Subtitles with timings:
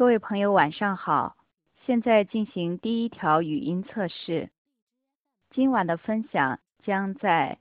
[0.00, 1.36] 各位朋友，晚上好！
[1.84, 4.48] 现在进行第一条语音测试。
[5.50, 7.58] 今晚的分享将在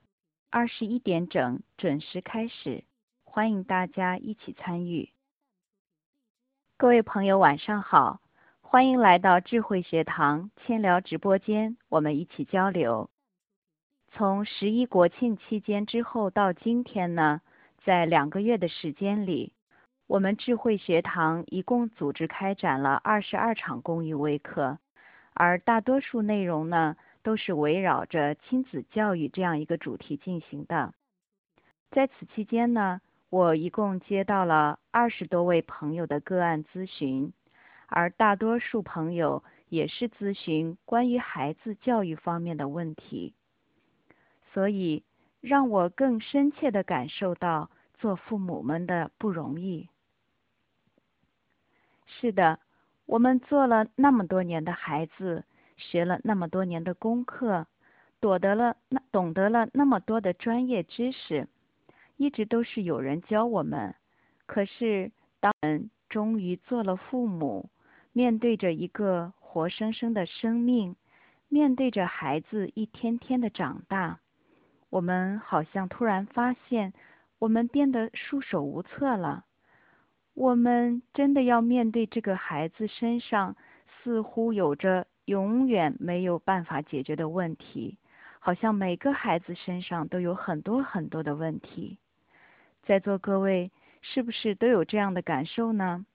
[0.50, 2.86] 二十一点整准时开始，
[3.26, 5.10] 欢迎大家一起参与。
[6.78, 8.22] 各位朋友，晚上好！
[8.62, 13.10] 欢迎来到智慧学堂千聊直播间，我们一起交流。
[14.14, 17.42] 从十一国庆期间之后到今天呢，
[17.84, 19.52] 在两个月的时间里。
[20.10, 24.80] 我们智慧学堂一共组织开展了二十二场公益微课，
[25.36, 30.96] 而大多数内容呢都是围绕着亲子教育这样一个主题进行的。
[31.92, 37.32] 在此期间呢，我一共接到了二十多位朋友的个案咨询，
[37.86, 43.36] 而大多数朋友也是咨询关于孩子教育方面的问题，
[44.54, 45.04] 所以
[45.40, 49.88] 让我更深切的感受到做父母们的不容易。
[52.10, 52.60] 是的，
[53.06, 55.46] 我们做了那么多年的孩子，
[55.78, 57.68] 学了那么多年的功课，
[58.20, 61.48] 懂得了那懂得了那么多的专业知识，
[62.18, 63.96] 一直都是有人教我们。
[64.46, 67.70] 可是，当我们终于做了父母，
[68.12, 70.96] 面对着一个活生生的生命，
[71.48, 74.20] 面对着孩子一天天的长大，
[74.90, 76.94] 我们好像突然发现，
[77.38, 79.46] 我们变得束手无策了。
[80.40, 83.58] 我们真的要面对这个孩子身上
[83.92, 87.98] 似乎有着永远没有办法解决的问题，
[88.40, 91.98] 好像每个孩子身上都有很多很多的问题。
[92.84, 93.70] 在座各位
[94.02, 96.06] 是不是都有这样的感受呢？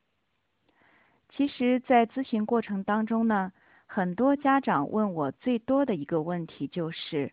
[1.28, 3.53] 其实，在咨询过程当中呢，
[3.84, 7.31] 很多家长问我最多的一个问题就是：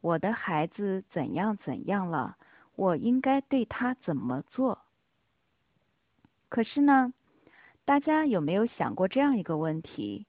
[0.00, 2.36] 我的孩子怎样怎样了？
[2.74, 4.80] 我应该对他怎么做？
[6.52, 7.14] 可是呢，
[7.86, 10.26] 大家有没有想过这样一个问题：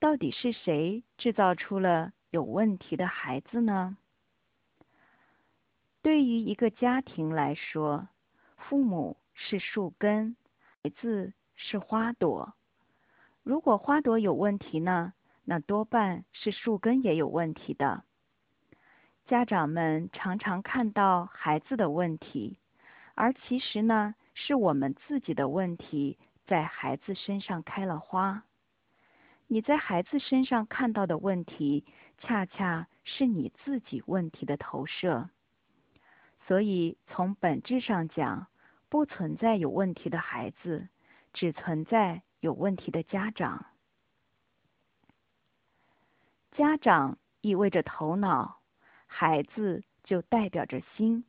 [0.00, 3.96] 到底是谁制造出了有问题的孩子呢？
[6.02, 8.08] 对于一个家庭来说，
[8.56, 10.34] 父母是树根，
[10.82, 12.54] 孩子是花朵。
[13.44, 15.12] 如果花朵有问题呢，
[15.44, 18.02] 那多半是树根也有问题的。
[19.26, 22.58] 家长们常常看到孩子的问题，
[23.14, 24.16] 而其实呢？
[24.34, 28.44] 是我们自己的问题在孩子身上开了花，
[29.46, 31.84] 你在孩子身上看到的问题，
[32.18, 35.28] 恰恰是你自己问题的投射。
[36.46, 38.48] 所以从本质上讲，
[38.88, 40.88] 不存在有问题的孩子，
[41.32, 43.66] 只存在有问题的家长。
[46.52, 48.60] 家长意味着头脑，
[49.06, 51.24] 孩子就代表着心。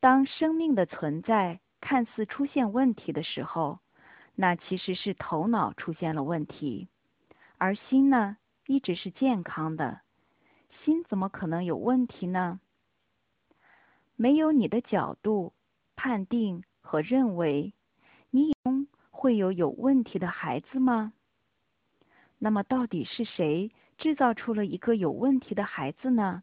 [0.00, 1.60] 当生命的存在。
[1.86, 3.78] 看似出现问题的时候，
[4.34, 6.88] 那其实是头脑出现了问题，
[7.58, 10.00] 而心呢一直是健康的，
[10.82, 12.58] 心怎么可能有问题呢？
[14.16, 15.52] 没有你的角度
[15.94, 17.74] 判定和认为，
[18.30, 21.12] 你中会有有问题的孩子吗？
[22.38, 26.42] 那么到底是谁制造出了一个有问题的孩子呢？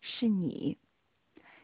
[0.00, 0.78] 是你。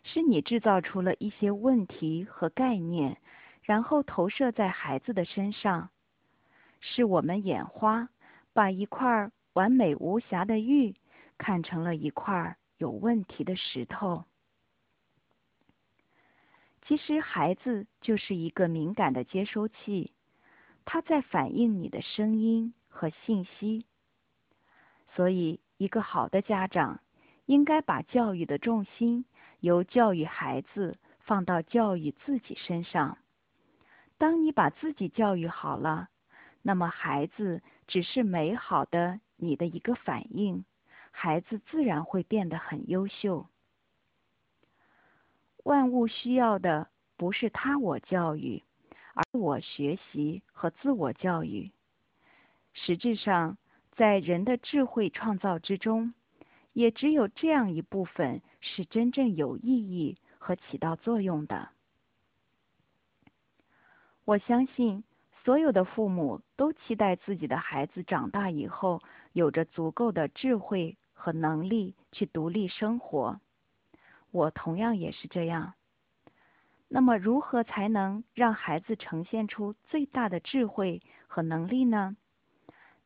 [0.08, 3.20] 是你制造出了一些问题和概念，
[3.62, 5.90] 然后投射在孩子的身上。
[6.80, 8.08] 是我们眼花，
[8.52, 10.94] 把一块完美无瑕的玉
[11.36, 14.24] 看成了一块有问题的石头。
[16.86, 20.12] 其实，孩子就是一个敏感的接收器，
[20.84, 23.84] 他在反映你的声音和信息。
[25.16, 27.00] 所以，一个好的家长
[27.46, 29.24] 应该把教育的重心。
[29.60, 33.18] 由教育孩子放到教育自己身上。
[34.18, 36.08] 当你把自己教育好了，
[36.62, 40.64] 那么孩子只是美好的你的一个反应，
[41.10, 43.46] 孩子自然会变得很优秀。
[45.64, 48.62] 万物需要的不是他我教育，
[49.14, 51.72] 而我学习和自我教育。
[52.72, 53.58] 实质上，
[53.96, 56.14] 在人的智慧创造之中。
[56.76, 61.70] 也只有这样一部分是真正有意义和起到作用的。
[64.26, 65.02] 我相信
[65.42, 69.00] 所有的父母都期待自己的孩子长大以后
[69.32, 73.40] 有着足够的智慧和能力去独立生活。
[74.30, 75.72] 我同样也是这样。
[76.88, 82.18] 那么，如何才能让孩子呈现出最大的智慧和能力呢？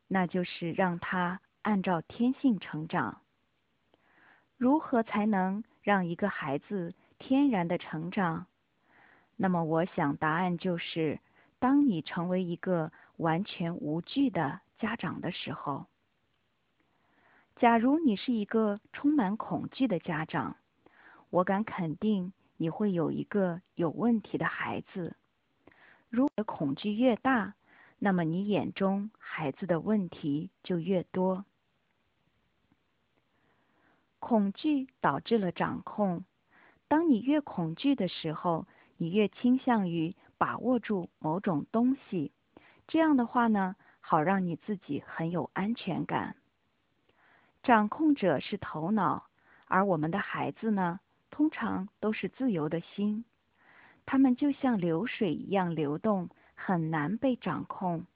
[0.09, 3.20] 那就是让他按照天性成长。
[4.61, 8.45] 如何才能让一个孩子天然的成长？
[9.37, 11.19] 那么，我想答案就是
[11.59, 15.87] 当你成为一个完全无惧的家长的时候。
[17.57, 20.57] 假如你是一个充满恐惧的家长，
[21.31, 25.17] 我敢肯定你会有一个有问题的孩子。
[26.11, 27.55] 如果恐惧越大，
[27.99, 31.47] 那么你眼中孩子的问题就越多。
[34.21, 36.25] 恐惧导致了掌控。
[36.87, 42.31] 当你越恐惧的时候，你越倾向于把握住某种东西。
[42.87, 46.37] 这样的话呢，好让你自己很有安全感。
[47.63, 49.27] 掌控者是头脑，
[49.67, 51.01] 而我们的孩子呢，
[51.31, 53.25] 通常都是自由的心。
[54.07, 58.07] 他们就像流水一样流动，很难被掌控。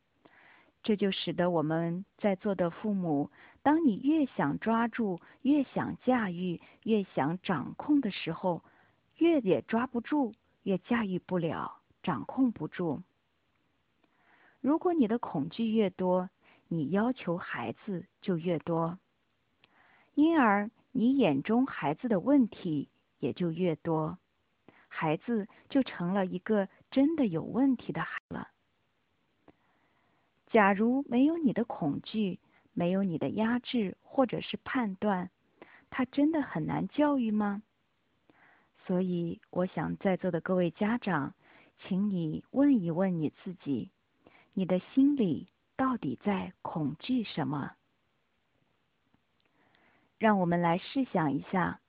[0.85, 3.31] 这就使得我们在座的父母，
[3.63, 8.63] 当你越想抓住、越想驾驭、越想掌控的时候，
[9.17, 13.03] 越也抓不住，越驾驭不了，掌控不住。
[14.61, 16.29] 如果你的恐惧越多，
[16.69, 18.99] 你要求孩子就越多。
[20.15, 22.91] 因而，你眼中孩子的问题
[23.21, 24.19] 也就越多，
[24.89, 28.49] 孩子就成了一个真的有问题的孩了。
[30.55, 32.39] 假如没有你的恐惧，
[32.75, 35.29] 没有你的压制或者是判断，
[35.91, 37.61] 他真的很难教育吗？
[38.87, 41.35] 所以，我想在座的各位家长，
[41.81, 43.91] 请你问一问你自己，
[44.53, 47.73] 你的心里到底在恐惧什么？
[50.19, 51.81] 让我们来试想一下，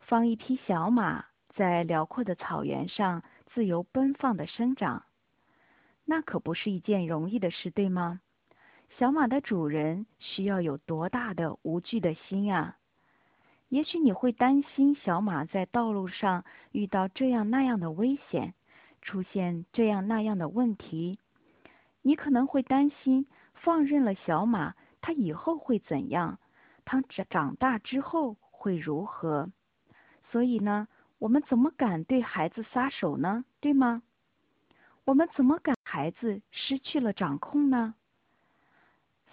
[0.00, 3.22] 放一匹小马在辽阔的草原上
[3.54, 5.04] 自由奔放的生长，
[6.12, 8.20] 那可不是一件容易的事，对吗？
[8.98, 12.76] 小马的主人需要有多大的无惧的心啊！
[13.70, 18.52] 也许你会担心小马在道路上遇到这样那样的危险，
[19.00, 21.18] 出现这样那样的问题，
[22.02, 26.38] 你可能会担心放任了小马，它以后会怎样？
[26.84, 29.50] 他长长大之后会如何？
[30.30, 30.88] 所以呢，
[31.18, 33.46] 我们怎么敢对孩子撒手呢？
[33.62, 34.02] 对吗？
[35.04, 37.94] 我们怎么敢孩子失去了掌控呢？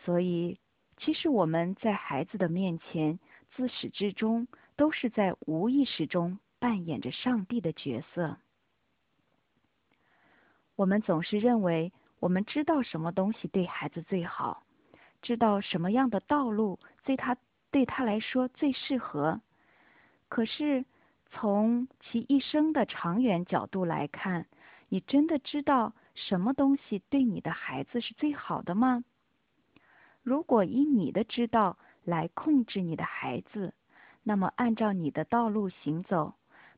[0.03, 0.59] 所以，
[0.97, 3.19] 其实我们在孩子的面前，
[3.55, 8.37] 自始至终都是在无意识中扮演着上帝的角色。
[10.75, 14.63] 我们总是认为我们知道什么东西对孩子最好。
[15.21, 17.35] 知道什么样的道路对他
[17.71, 19.41] 对他来说最适合，
[20.29, 20.85] 可是
[21.29, 24.47] 从其一生的长远角度来看，
[24.89, 29.03] 你真的知道什么东西对你的孩子是最好的吗？
[30.21, 33.73] 如果以你的知道来控制你的孩子，
[34.23, 36.33] 那么按照你的道路行走，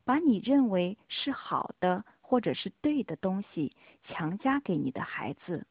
[0.05, 5.65] 把你认为是好的或者是对的东西强加给你的孩子，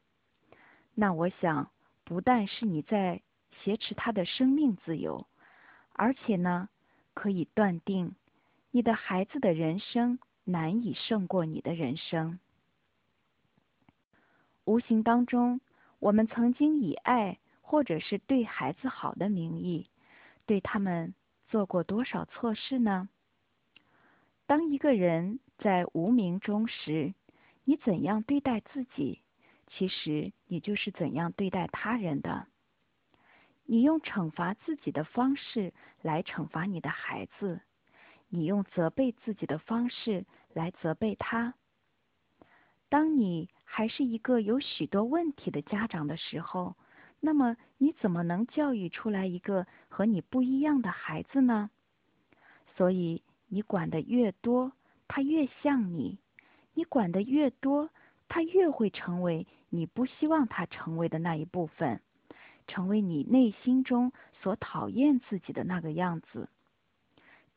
[0.93, 1.71] 那我想。
[2.03, 3.21] 不但是你在
[3.63, 5.27] 挟持他的生命自由，
[5.93, 6.67] 而且呢，
[7.13, 8.15] 可以断定
[8.71, 12.39] 你的孩子的人生难以胜过你的人生。
[14.65, 15.61] 无形当中，
[15.99, 19.87] 我们曾经以爱或者是对孩子好的名义，
[20.45, 21.13] 对他们
[21.47, 23.09] 做过多少错事呢？
[24.45, 27.13] 当一个人在无名中时，
[27.63, 29.21] 你怎样对待自己？
[29.67, 32.47] 其实你就是怎样对待他人的。
[33.63, 37.61] 你用惩罚自己的方式来惩罚你的孩子，
[38.31, 41.53] 你用责备自己的方式来责备他。
[42.89, 46.75] 当你还是一个有许多问题的家长的时候，
[47.19, 51.69] 那么你怎么能教育出来一个和你不一样的孩子呢？
[52.75, 54.71] 所以你管的越多，
[55.07, 56.17] 他越像你；
[56.73, 57.89] 你管的越多。
[58.33, 61.99] 他越会成为你不希望他成为的那一部分，
[62.65, 66.47] 成为你内心中所讨厌自己的那个样子。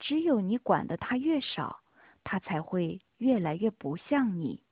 [0.04, 1.80] 只有你管的他越少，
[2.24, 4.62] 他才会越来越不像你，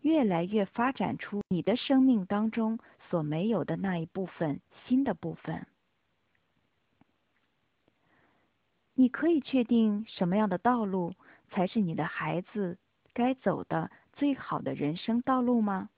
[0.00, 5.64] 越来越发展出你的生命当中所没有的那一部分新的部分。
[8.94, 11.14] 你可以确定什么样的道路
[11.50, 12.76] 才是你的孩子
[13.14, 13.92] 该走的。
[14.14, 15.88] 最好的人生道路吗？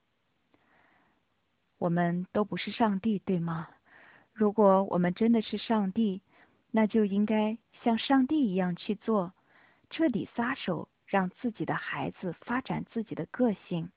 [1.78, 3.68] 我们都不是上帝，对吗？
[4.32, 6.22] 如果我们真的是上帝，
[6.74, 9.32] 那就应该像上帝一样去做，
[9.90, 13.90] 彻底撒手，让自己的孩子发展自己的个性。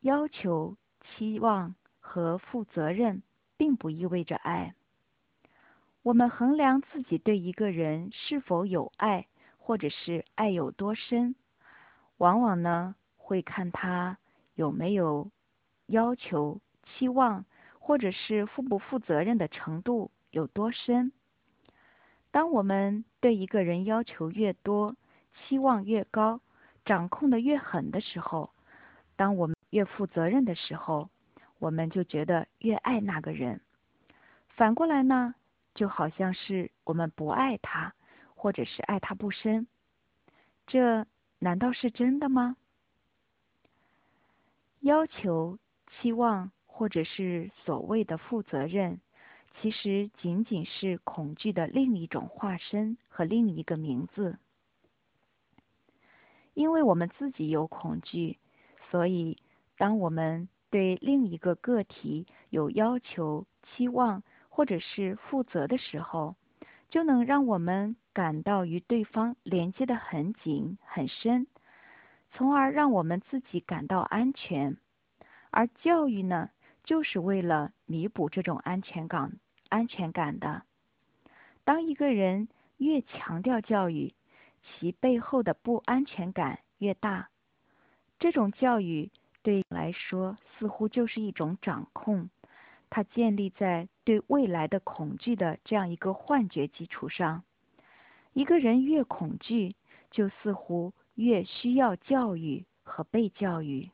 [0.00, 3.22] 要求、期望和负责任，
[3.56, 4.74] 并不意味着爱。
[6.02, 9.26] 我们衡量自己对一个人是否有爱，
[9.58, 11.36] 或者是爱有多深。
[12.18, 14.18] 往往呢，会看他
[14.54, 15.30] 有没有
[15.86, 17.44] 要求、期望，
[17.78, 21.12] 或者是负不负责任的程度有多深。
[22.32, 24.96] 当我们对一个人要求越多，
[25.32, 26.40] 期望越高，
[26.84, 28.50] 掌控的越狠的时候，
[29.14, 31.08] 当我们越负责任的时候，
[31.60, 33.60] 我们就觉得越爱那个人。
[34.48, 35.36] 反过来呢，
[35.72, 37.94] 就好像是我们不爱他，
[38.34, 39.68] 或者是爱他不深。
[40.66, 41.06] 这
[41.38, 42.56] 难道是真的吗？
[44.80, 49.00] 要求、期望，或者是所谓的负责任，
[49.60, 54.38] 其实仅仅是恐惧的另一种化身和另一个名字。
[56.52, 58.38] 因为我们自己有恐惧，
[58.90, 59.38] 所以
[59.76, 66.36] 当我们对另一个个体有要求、期望，或者是负责的时候，
[66.90, 71.48] 就能让我们感到与对方连接的很紧很深，
[72.32, 74.76] 从而让我们自己感到安全。
[75.50, 76.50] 而教育呢，
[76.84, 80.62] 就是为了弥补这种安全感安全感的。
[81.64, 84.14] 当一个人越强调教育，
[84.62, 87.28] 其背后的不安全感越大。
[88.18, 89.10] 这种教育
[89.42, 92.28] 对来说似乎就是一种掌控，
[92.90, 97.42] 它建立在对未来的恐惧的这样一个幻觉基础上。
[98.32, 99.76] 一个人越恐惧，
[100.10, 103.90] 就似乎越需要教育和被教育。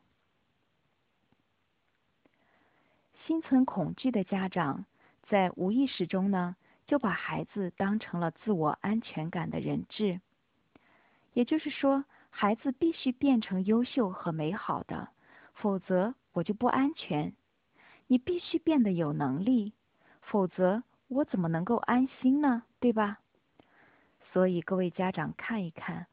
[3.27, 4.85] 心存恐惧的家长，
[5.31, 6.57] 在无意识中呢，
[6.89, 10.21] 就把孩子当成了自我安全感的人质。
[11.35, 15.09] 也就是说，孩子必须变成优秀和美好的，
[15.55, 17.33] 否则我就不安全。
[18.09, 19.73] 你必须变得有能力，
[20.21, 22.65] 否则我怎么能够安心呢？
[22.81, 23.21] 对吧？
[24.33, 26.09] 所以各位家长看一看，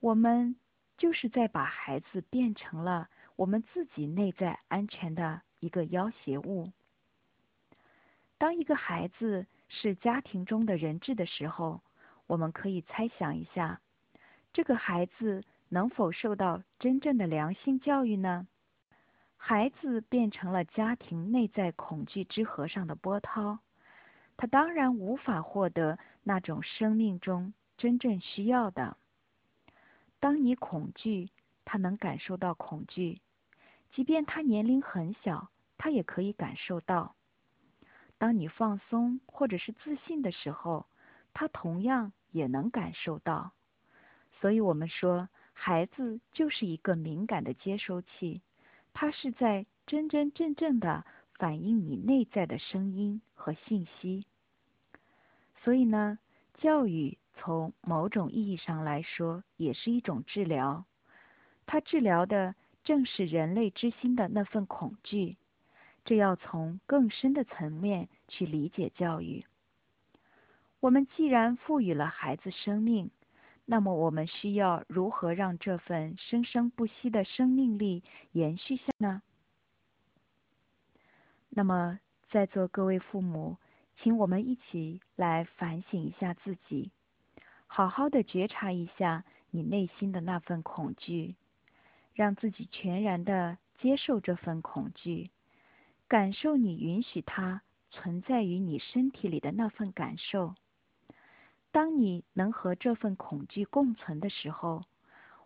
[0.00, 0.56] 我们
[0.98, 6.70] 就是在把孩子变成了我们自己内在安全的一个要挟物。
[8.38, 11.80] 当一个孩子是家庭中的人质的时候，
[12.26, 13.80] 我们可以猜想一下。
[14.52, 18.46] 这个孩子能否受到真正的良性教育呢？
[19.38, 23.58] 孩子变成了家庭内在恐惧之河上的波涛，
[24.36, 28.96] 他当然无法获得那种生命中真正需要的。
[30.20, 31.30] 当你恐惧，
[31.64, 33.20] 他能感受到恐惧，
[33.94, 37.15] 即便他年龄很小，他也可以感受到。
[38.18, 40.86] 当你放松或者是自信的时候，
[41.34, 43.52] 他同样也能感受到。
[44.40, 48.40] 所以我们说，孩子就是一个敏感的接收器，
[48.92, 51.04] 它是在真真正正的
[51.34, 54.26] 反映你内在的声音和信息。
[55.62, 56.18] 所以呢，
[56.54, 60.84] 教育从某种意义上来说也是一种治疗，
[61.66, 62.54] 它治疗的
[62.84, 65.36] 正是人类之心的那份恐惧。
[66.06, 69.44] 这要从更深的层面去理解教育。
[70.80, 73.10] 我们既然赋予了孩子生命，
[73.64, 79.20] 那么我们需要如何让这份生生不息的生命力延续下呢？
[81.48, 81.98] 那么，
[82.30, 83.56] 在座各位父母，
[83.96, 86.92] 请我们一起来反省一下自己，
[87.66, 91.34] 好好的觉察一下你内心的那份恐惧，
[92.14, 95.30] 让自己全然的接受这份恐惧，
[96.08, 100.54] 感受你允许它存在于你身体里的那份感受。
[101.72, 104.84] 当你能和这份恐惧共存的时候，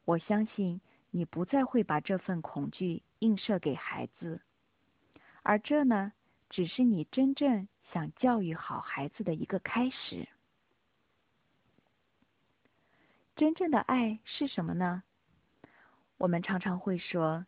[0.05, 4.41] 我相信你不再会把这份恐惧映射给孩子，
[5.43, 6.13] 而这呢，
[6.49, 10.29] 只是你真正想教育好孩子的一个开始。
[13.35, 15.03] 真正的爱是什么呢？
[16.19, 17.47] 我们常常会说，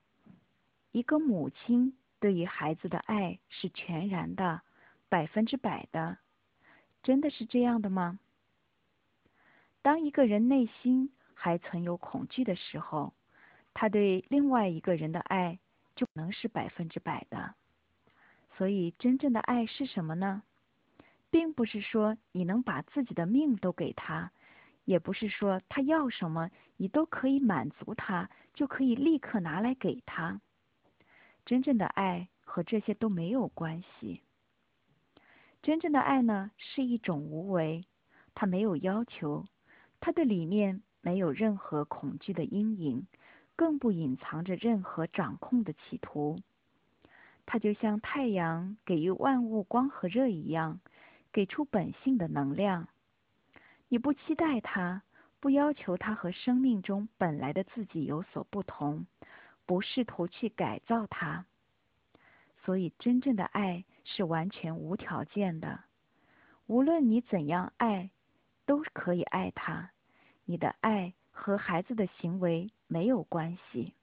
[0.90, 4.61] 一个母亲对于孩子的爱是全然的、
[5.09, 6.19] 百分之百的，
[7.02, 8.21] 真的是这样的吗？
[9.83, 13.12] 当一个人内心还存有恐惧的时候，
[13.75, 15.59] 他对另外一个人的爱
[15.97, 17.57] 就能是百分之百的。
[18.57, 20.45] 所以，真正的爱是什么呢？
[21.29, 24.31] 并不是说你能把自己的命都给他，
[24.85, 30.41] 也不是说他要什么你都可以满足他，就可以立刻拿来给他。
[31.44, 34.22] 真正的爱和这些都没有关系。
[35.62, 37.84] 真正的爱呢，是一种无为，
[38.34, 39.46] 它没有要求。
[40.00, 43.06] 它的里面没有任何恐惧的阴影，
[43.54, 46.40] 更不隐藏着任何掌控的企图。
[47.46, 50.80] 它就像太阳给予万物光和热一样，
[51.32, 52.88] 给出本性的能量。
[53.88, 55.02] 你不期待它，
[55.38, 59.06] 不要求它和生命中本来的自己有所不同，
[59.66, 61.47] 不试图去改造他。
[62.64, 65.81] 所以，真正的爱是完全无条件的。
[66.66, 68.11] 无论你怎样爱，
[68.66, 69.90] 都可以爱他。
[70.45, 73.95] 你的爱和孩子的行为没有关系。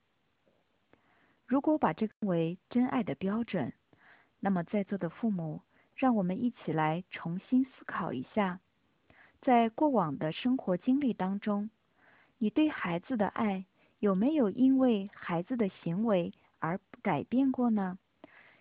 [1.46, 3.72] 如果把这个为真爱的标准，
[4.38, 5.62] 那么在座的父母，
[5.96, 8.60] 让我们一起来重新思考一下，
[9.40, 11.70] 在过往的生活经历当中，
[12.38, 13.64] 你对孩子的爱
[14.00, 17.98] 有没有因为孩子的行为而改变过呢？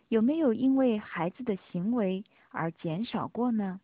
[0.10, 3.79] 有没有因为孩子的行为而减少过呢？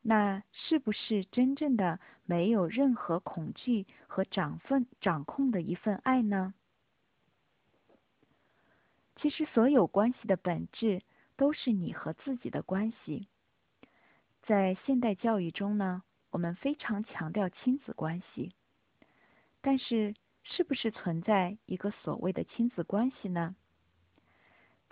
[0.00, 6.54] 那是不是真正的没有任何恐惧和掌分掌控的一份爱呢？
[9.16, 11.02] 其实，所有关系的本质
[11.36, 13.28] 都是你和自己的关系。
[14.42, 18.52] 在现代教育中呢，我们非常强调亲子关系，
[19.60, 20.14] 但是，
[20.44, 23.54] 是不是存在一个所谓的亲子关系呢？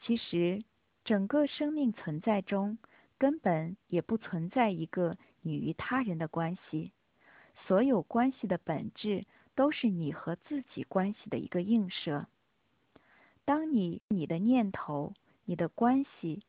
[0.02, 0.64] 其实，
[1.04, 2.78] 整个生命存在中，
[3.19, 6.92] 根本也不存在一个你与他人的关系。
[7.66, 12.26] 所有关系的本质都是你和自己关系的一个映射。
[13.45, 15.12] 当你你的念头、
[15.45, 16.42] 你的关系，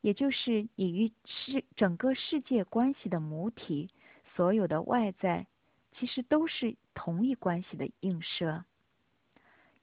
[0.00, 3.90] 也就是你与世整个世界关系的母体，
[4.34, 5.46] 所有的外在，
[5.98, 8.64] 其实都是同一关系的映射。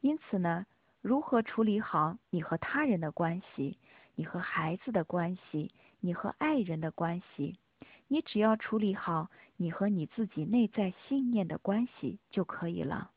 [0.02, 0.66] 因此呢？
[1.02, 3.78] 如何处理好你和他人的关系，
[4.14, 7.58] 你和孩子的关系，你和爱人的关系？
[8.08, 13.10] 你只要处理好你和你自己内在信念的关系就可以了。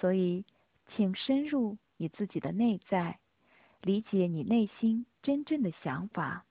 [0.00, 0.44] 所以，
[0.88, 3.18] 请深入你自己的内在，
[3.82, 6.44] 理解你内心真正的想法，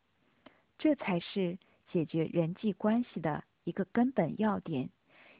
[0.77, 1.57] 这才是
[1.91, 4.89] 解决人际关系的一个根本要点，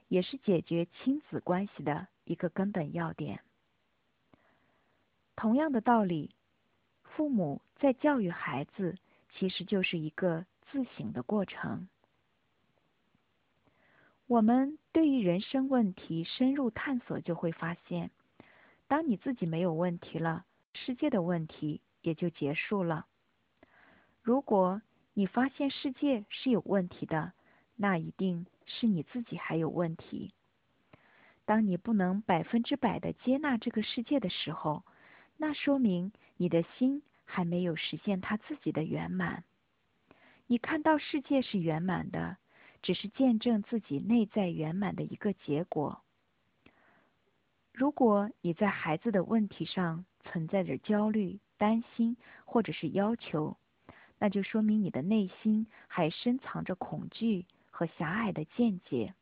[0.07, 3.41] 也是解决亲子关系的一个根本要点。
[5.35, 6.31] 同样的道理，
[7.03, 8.97] 父母在教育孩子，
[9.33, 11.87] 其实就是一个自省的过程。
[14.25, 18.11] 我们对于人生问题深入探索，就会发现，
[18.87, 23.05] 当你自己没有问题了，世界的问题也就结束了。
[24.21, 24.81] 如果
[25.13, 27.31] 你发现世界是有问题的，
[27.77, 30.33] 那一定是你自己还有问题。
[31.45, 34.83] 当你不能百分之百的接纳这个世界的时候，
[35.37, 39.45] 那说明你的心还没有实现他自己的圆满。
[40.47, 42.37] 你看到世界是圆满的，
[42.81, 46.01] 只是见证自己内在圆满的一个结果。
[47.71, 53.55] 如果你在孩子的问题上存在着焦虑、担心或者是要求，
[54.17, 57.45] 那就说明你的内心还深藏着恐惧
[57.77, 59.13] 和狭隘的见解，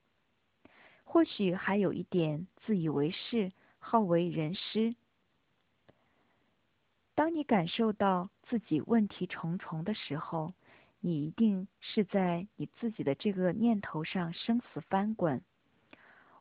[1.04, 4.96] 或许还有一点自以为是、好为人师。
[7.16, 10.54] 当你感受到自己问题重重的时候，
[11.02, 15.42] 你一定是在你自己的这个念头上生死翻滚。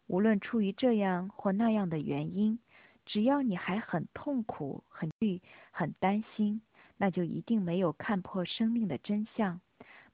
[0.06, 2.60] 无论出于这样或那样的原因，
[3.06, 6.62] 只要你还很痛苦、很虑、很担心，
[6.96, 9.60] 那就一定没有看破生命的真相，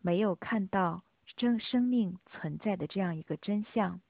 [0.01, 1.03] 没有看到
[1.37, 4.01] 真生命存在的这样一个真相。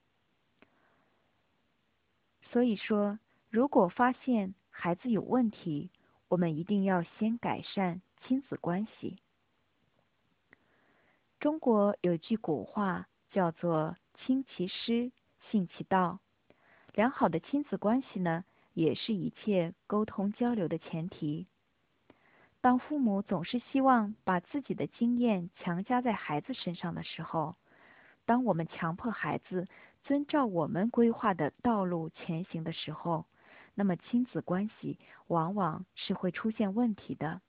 [2.51, 3.19] 所以说，
[3.49, 5.89] 如果发现孩子有问题，
[6.27, 9.17] 我们一定要先改善亲子关系。
[11.39, 15.11] 中国有句古话叫做“亲其师，
[15.49, 16.19] 信其道”。
[16.93, 18.43] 良好的亲子关系呢，
[18.73, 21.47] 也是一切沟通交流的前提。
[22.61, 27.55] 当父母总是希望把自己的经验强加在孩子身上的时候，
[28.25, 29.67] 当我们强迫孩子
[30.03, 33.25] 遵照我们规划的道路前行的时候，
[33.73, 37.41] 那么亲子关系往往是会出现问题的，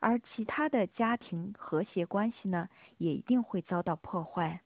[0.00, 2.68] 而其他的家庭和谐关系呢，
[2.98, 4.60] 也一定会遭到破坏。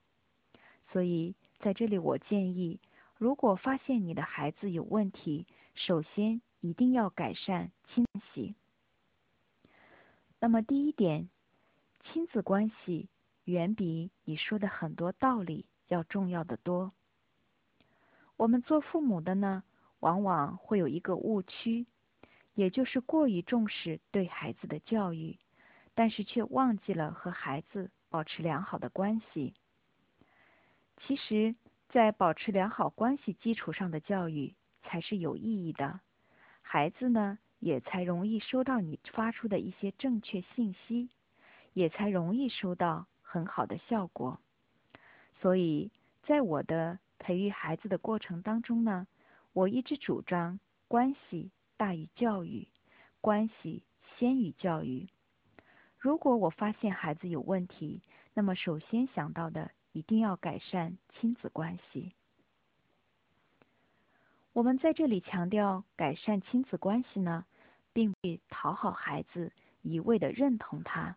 [0.90, 2.80] 所以在这里，我建议，
[3.16, 8.04] 如果发现你的孩子有问题，首先一定要改善亲
[8.35, 8.54] 子。
[10.40, 11.29] 那么第一点，
[12.03, 13.09] 亲子关系
[13.44, 16.92] 远比你说的很多道理要重要的多。
[18.37, 19.62] 我们做父母的呢？
[20.00, 21.85] 往往会有一个误区，
[22.55, 25.38] 也就是过于重视对孩子的教育，
[25.94, 29.53] 但是却忘记了和孩子保持良好的关系。
[31.03, 31.55] 其实，
[31.90, 36.00] 在保持良好关系基础上的教育才是有意义的，
[36.62, 41.09] 孩子呢也才容易收到你发出的一些正确信息，
[41.73, 44.40] 也才容易收到很好的效果。
[45.40, 45.92] 所以
[46.25, 49.07] 在我的培育孩子的过程当中呢。
[49.53, 52.68] 我一直主张关系大于教育，
[53.20, 53.83] 关系
[54.16, 55.09] 先于教育。
[55.99, 58.01] 如果我发现孩子有问题，
[58.33, 62.12] 那么首先想到的一定要改善亲子关系。
[64.53, 67.44] 我们在这里强调改善亲子关系呢，
[67.92, 71.16] 并不讨好孩子，一味的认同他，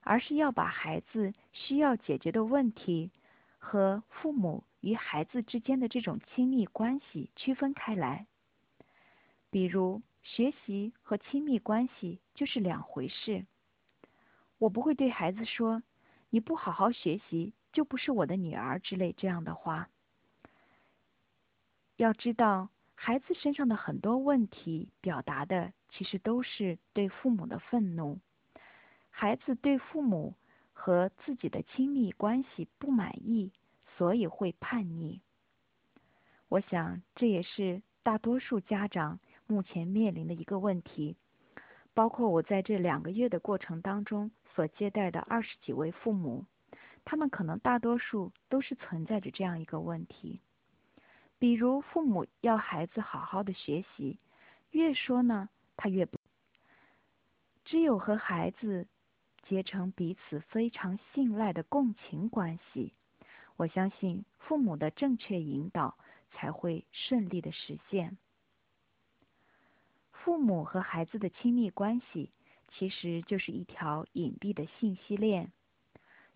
[0.00, 3.10] 而是要把孩子需要解决的问题
[3.58, 8.26] 和父母与孩子之间的这种亲密关系区分开来。
[9.50, 13.46] 比如，学习和亲密关系就是两回事。
[14.58, 15.82] 我不会对孩子说
[16.30, 19.88] ：“你不好好学习，就不是我的女儿”之类这样的话。
[21.96, 28.18] 要知道，孩子身上的很多问题表达的其实都是对父母的愤怒。
[29.10, 30.34] 孩子对父母
[30.72, 33.52] 和自己的亲密关系不满意，
[33.96, 35.20] 所以会叛逆。
[36.48, 41.16] 我想这也是大多数家长目前面临的一个问题。
[41.92, 46.44] 包括我在这两个月的过程当中所接待的二十几位父母，
[47.04, 50.40] 他们可能大多数都是存在着这样一个问题。
[51.44, 54.16] 比如父母要孩子好好的学习，
[54.70, 56.18] 越说呢，他越不。
[57.66, 58.86] 只有和孩子
[59.42, 62.94] 结成彼此非常信赖的共情关系，
[63.56, 65.98] 我相信父母的正确引导
[66.30, 68.16] 才会顺利的实现。
[70.12, 72.30] 父母和孩子的亲密关系
[72.70, 75.52] 其实就是一条隐蔽的信息链，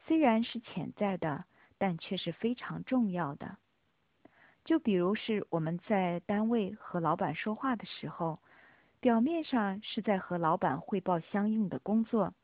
[0.07, 1.47] 虽然是潜在的，
[1.79, 3.57] 但却是非常重要的。
[4.69, 8.39] 就比如是我们在单位和老板说话的时候，
[9.01, 12.35] 表面上是在和老板汇报相应的工作，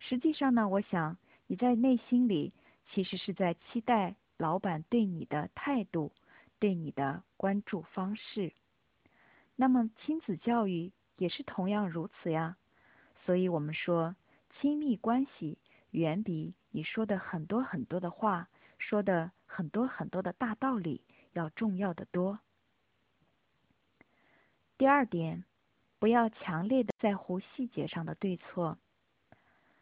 [0.00, 2.52] 实际上呢，我想你在内心里
[2.90, 6.10] 其实是在期待老板对你的态度，
[6.58, 8.52] 对你的关注方式。
[9.54, 12.56] 那么亲子教育也是同样如此呀。
[13.24, 14.16] 所以我们说，
[14.58, 15.56] 亲密关系
[15.92, 21.00] 远比你说的很多很多的话，说的很多很多的大道理。
[21.32, 22.40] 要重要的多。
[24.78, 25.44] 第二点，
[25.98, 28.78] 不要强烈的在乎细节上的对错。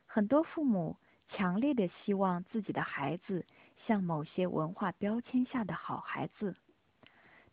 [0.06, 0.96] 很多父母
[1.28, 3.46] 强烈的希望自己的孩子
[3.86, 6.56] 像某些文化标签下的好孩子，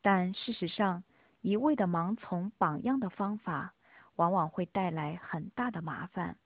[0.02, 1.04] 但事实上，
[1.42, 3.74] 一味的盲从榜样的方法，
[4.16, 6.38] 往往会带来很大的麻烦。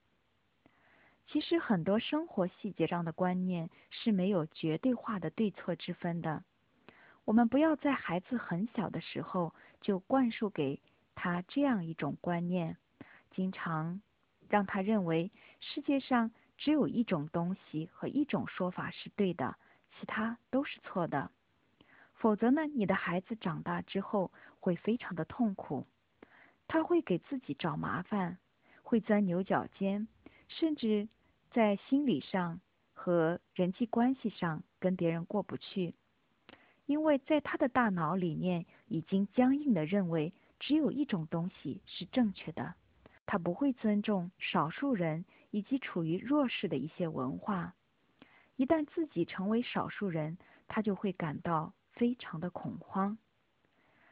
[1.27, 6.43] 其实，很多生活细节上的观念是没有绝对化的对错之分的。
[7.29, 10.81] 我们不要在孩子很小的时候就灌输给
[11.13, 12.75] 他这样一种观念，
[13.29, 14.01] 经常
[14.49, 19.55] 让他认为世界上只有一种东西和一种说法是对的，
[19.91, 21.29] 其他都是错的。
[22.15, 25.85] 否则呢，你的孩子长大之后会非常的痛苦，
[26.67, 28.39] 他会给自己找麻烦，
[28.81, 30.07] 会钻牛角尖，
[30.47, 31.07] 甚至
[31.51, 32.59] 在心理上
[32.95, 35.93] 和人际关系上跟别人过不去。
[36.89, 42.73] 因为在他的大脑里面已经僵硬的认为只有一种东西是正确的，
[43.27, 47.75] 他不会尊重少数人以及处于弱势的一些文化。
[48.55, 53.19] 一旦自己成为少数人，他就会感到非常的恐慌。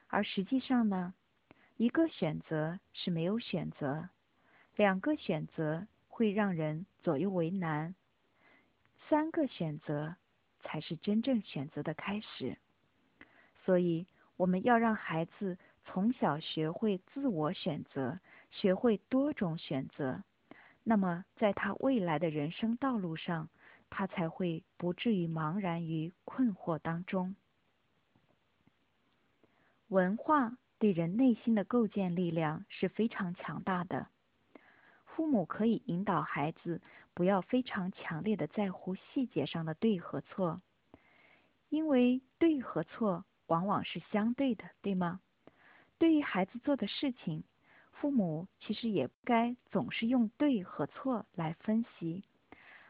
[0.05, 1.15] 而实际上呢，
[1.77, 4.07] 一个选择是没有选择，
[4.75, 7.95] 两个选择会让人左右为难，
[9.09, 10.15] 三个选择
[10.59, 12.55] 才是真正选择的开始。
[13.67, 18.17] 所以，我们要让孩子从小学会自我选择，
[18.49, 20.23] 学会多种选择。
[20.85, 23.49] 那么，在他未来的人生道路上，
[23.89, 27.35] 他才会不至于茫然于困惑当中。
[29.89, 34.07] 文化对人内心的构建力量是非常强大的。
[35.03, 36.81] 父母可以引导孩子
[37.13, 40.61] 不要非常强烈的在乎细节上的对和错，
[41.67, 43.25] 因为对和错。
[43.47, 45.19] 往往是相对的，对吗？
[45.97, 47.43] 对于孩子做的事情，
[47.91, 52.23] 父母其实也不该总是用对和错来分析，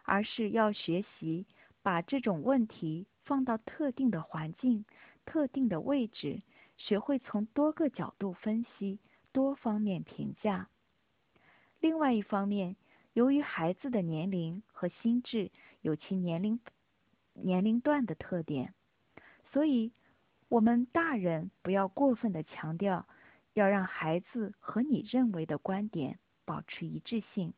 [0.04, 1.46] 而是要学习
[1.82, 4.84] 把这种问题放到特定的环境、
[5.26, 6.42] 特定的位置，
[6.76, 9.00] 学会从多个角度分析、
[9.32, 10.68] 多方面评价。
[11.80, 12.76] 另外一方面，
[13.14, 16.60] 由于孩子的年龄和心智有其年龄
[17.34, 18.74] 年龄段的特点，
[19.54, 19.94] 所以。
[20.50, 23.06] 我们大人不要过分的强调，
[23.54, 27.54] 要让孩子和你认为的观点保持一致性，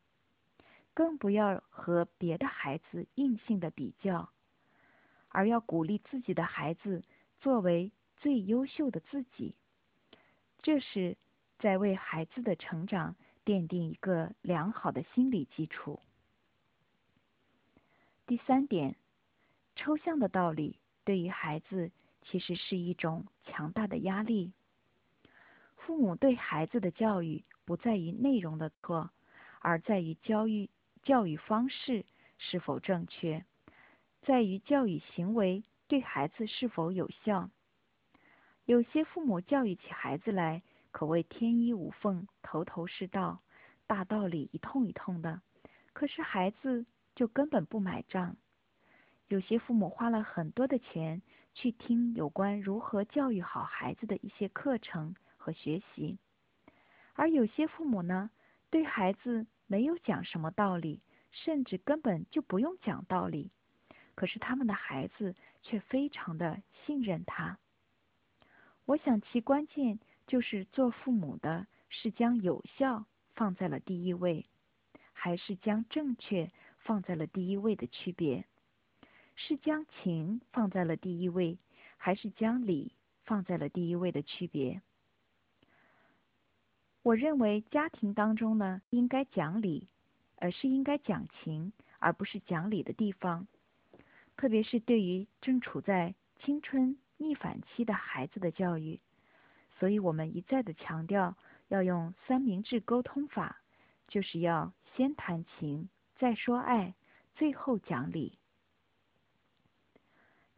[0.93, 4.29] 更不要和别的孩子硬性的比较，
[5.27, 7.03] 而要鼓励自己的孩子
[7.39, 9.55] 作为最优秀的自己。
[10.61, 11.15] 这是
[11.59, 16.01] 在为孩子的成长奠定一个良好的心理基础。
[18.25, 18.95] 第三点，
[19.75, 21.91] 抽象的道理对于孩子
[22.29, 24.51] 其实是一种强大的压力。
[25.75, 29.09] 父母对孩子的教育不在于内容的错，
[29.59, 30.69] 而在于教育
[31.01, 32.05] 教育方式
[32.37, 33.43] 是否正确，
[34.21, 37.49] 在于教育行为对孩子是否有效。
[38.65, 40.61] 有些父母教育起孩子来
[40.91, 43.39] 可谓天衣无缝、头头是道，
[43.87, 45.41] 大道理一通一通的，
[45.93, 46.85] 可是孩子。
[47.15, 48.37] 就根本不买账。
[49.29, 51.21] 有些父母花了很多的钱
[51.53, 56.17] 去听有关如何教育好孩子的一些课程和学习，
[57.13, 58.31] 而有些父母呢，
[58.71, 63.51] 对孩子没有讲什么道理，甚至根本就不用讲道理，
[64.15, 67.59] 可是他们的孩子却非常的信任他。
[68.85, 74.47] 我想其关键就是做父母的是将有效放在了第一位，
[75.13, 76.49] 还是将正确。
[76.81, 78.45] 放在了第一位的区别，
[79.41, 81.57] 是将情放在了第一位，
[81.95, 82.91] 还是将理
[83.23, 84.81] 放在了第一位的区别？
[87.03, 89.87] 我认为家庭当中呢，应该讲理，
[90.35, 93.47] 而是应该讲情，而不是讲理的地方。
[94.35, 98.99] 特别是对于正处在青春逆反期的孩子的教育，
[99.79, 101.37] 所以我们一再的强调
[101.69, 103.61] 要用三明治沟通法，
[104.09, 105.89] 就是要先谈情。
[106.17, 106.93] 再说爱，
[107.35, 108.37] 最后讲理。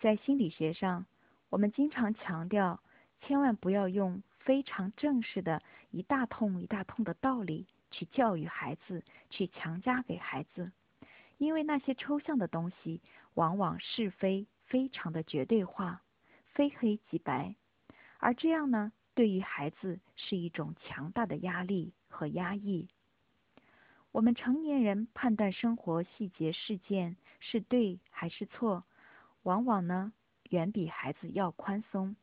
[0.01, 1.05] 在心理学上，
[1.51, 2.81] 我们经常强调，
[3.21, 5.61] 千万不要用非常正式的
[5.91, 10.71] 一大通一大通的道理去教育孩子，去强加给孩子，
[11.37, 12.99] 因为那些抽象的东西，
[13.35, 16.01] 往往是非非常的绝对化，
[16.47, 17.53] 非黑即白，
[18.17, 22.87] 而这样呢，对于孩子是一种强大的压力和压抑。
[24.11, 28.83] 我们成年人判断生活细节事件是对还是错，
[29.43, 30.13] 往往呢
[30.49, 32.15] 远比孩子要宽松，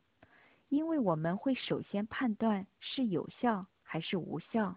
[0.69, 4.77] 因为我们会首先判断是有效还是无效，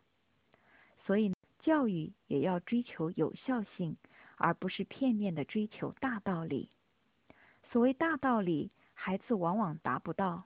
[1.05, 3.97] 所以教育也要追求有效性，
[4.37, 6.69] 而不是片面的追求大道理。
[7.71, 10.45] 所谓大道理，孩子往往达不到，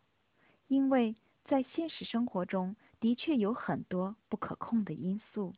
[0.68, 5.54] 因为在现实生活中的确有很多不可控的因素。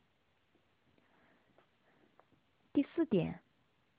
[2.72, 3.40] 第四点，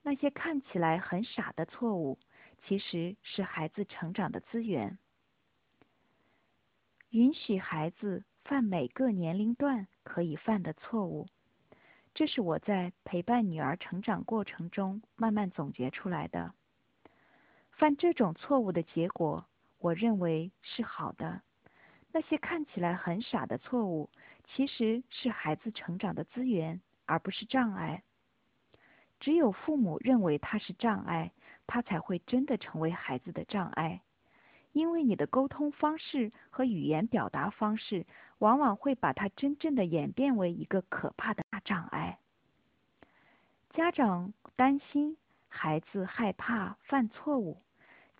[0.03, 2.17] 那些看起来很傻的错误，
[2.63, 4.97] 其实是孩子成长的资源。
[7.09, 11.27] 允许孩子犯每个年龄段可以犯的错误，
[12.13, 16.53] 这是我在陪伴女儿成长过程中慢慢总结出来的。
[17.71, 19.45] 犯这种错误的结果，
[19.79, 21.41] 我认为是好的。
[22.11, 24.09] 那些看起来很傻的错误，
[24.45, 28.03] 其实是孩子成长的资源，而不是障碍。
[29.19, 31.31] 只有父母认为他是障碍，
[31.69, 34.01] 他才会真的成为孩子的障碍。
[34.71, 38.07] 因为你的沟通方式和语言表达方式，
[38.39, 42.17] 往往会把他真正的演变为一个可怕的大障碍。
[43.69, 45.15] 家长担心
[45.47, 47.61] 孩子害怕犯错误，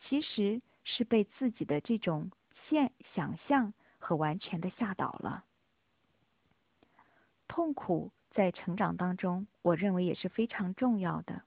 [0.04, 2.32] 其实是被自己的这种
[2.68, 5.44] 现想象和完全的吓倒了。
[7.48, 8.12] 痛苦。
[8.32, 11.42] 在成长当中，我认为也是非常重要的。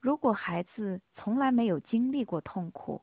[0.00, 3.02] 如果孩子从来没有经历过痛苦，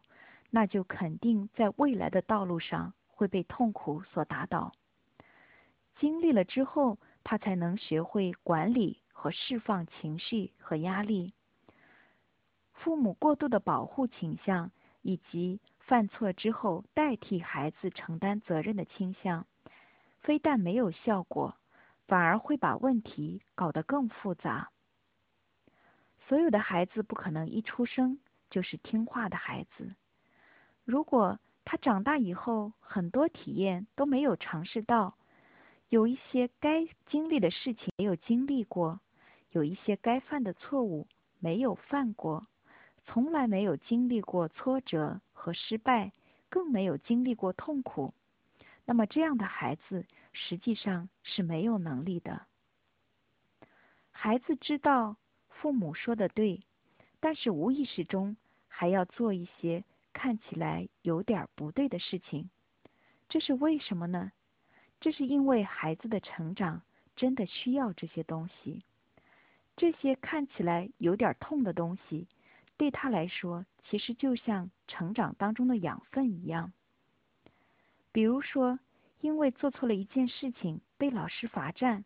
[0.50, 4.72] 那就肯定在未来的道路上会被痛苦所打倒。
[6.00, 11.34] 经历了之后，他才能学会管理和释放情绪和压力。
[12.74, 19.46] 父母过度的保护倾向，以及犯错之后代替孩子承担责任的倾向，
[20.22, 21.56] 非但没有效果。
[22.08, 24.70] 反而会把问题搞得更复杂。
[26.28, 29.96] 所有的孩子不可能一出生就是听话的孩子。
[30.84, 35.16] 如果他长大以后很多体验都没有尝试到，
[35.90, 39.00] 有一些该经历的事情没有经历过，
[39.52, 41.08] 有一些该犯的错误
[41.40, 42.48] 没有犯过，
[43.06, 46.12] 从来没有经历过挫折和失败，
[46.50, 48.14] 更没有经历过痛苦，
[48.86, 50.06] 那么这样的孩子。
[50.40, 52.46] 实际上是没有能力的。
[54.12, 55.18] 孩子知道
[55.60, 56.62] 父母说的对，
[57.20, 62.50] 但是无意识中还要做一些看起来有点不对的事情。
[63.30, 64.32] 这是为什么呢？
[65.00, 66.82] 这是因为孩子的成长
[67.16, 68.84] 真的需要这些东西。
[69.76, 72.28] 这些看起来有点痛的东西，
[72.78, 76.72] 对他来说其实就像成长当中的养分一样。
[78.12, 78.80] 比如说。
[79.20, 82.06] 因为做错了一件事情被老师罚站，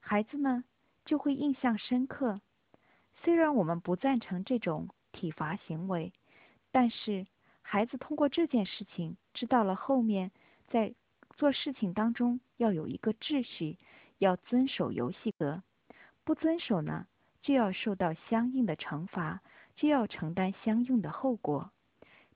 [0.00, 0.64] 孩子呢
[1.04, 2.40] 就会印象深刻。
[3.22, 6.12] 虽然我们不赞成这种体罚行为，
[6.70, 7.26] 但是
[7.62, 10.30] 孩子通过这件事情知道了后面
[10.68, 10.94] 在
[11.36, 13.78] 做事情当中要有一个秩序，
[14.18, 15.62] 要遵守游戏格，
[16.24, 17.06] 不遵守呢
[17.42, 19.42] 就要受到相应的惩罚，
[19.76, 21.70] 就要承担相应的后果。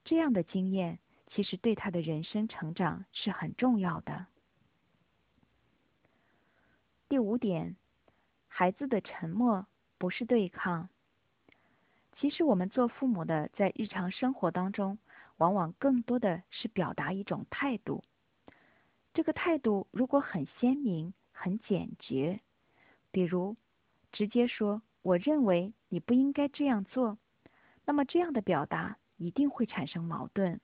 [0.04, 0.98] 这样的经验。
[1.30, 4.26] 其实对他的人生成长是很重要的。
[7.08, 7.74] 第五点，
[8.46, 9.66] 孩子的沉默
[10.04, 10.90] 不是对抗。
[12.18, 14.98] 其实我们做父母的，在日常生活当中，
[15.38, 18.04] 往往更多的是表达一种态度。
[19.14, 22.40] 这个态度如果很鲜明、很简洁，
[23.12, 23.56] 比如
[24.12, 27.16] 直接说“我认为你不应该这样做”，
[27.86, 30.60] 那么这样的表达一定会产生矛盾。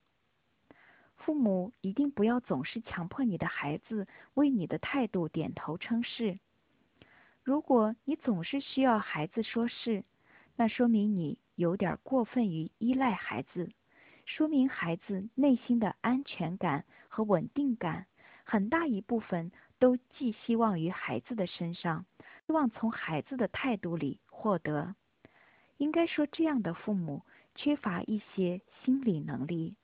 [1.16, 6.38] 父母一定不要总是强迫你的孩子为你的态度点头称是。
[7.50, 10.04] 如果你总是需要孩子说是，
[10.54, 13.68] 那说明你有点过分于依赖孩子，
[14.24, 18.06] 说明孩子内心的安全感和稳定感
[18.44, 22.06] 很大一部分都寄希望于孩子的身上，
[22.46, 24.94] 希望从孩子的态度里获得。
[25.76, 27.24] 应该说，这样的父母
[27.56, 29.74] 缺乏一些心理能力。